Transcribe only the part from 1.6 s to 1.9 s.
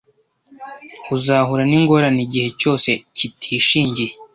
n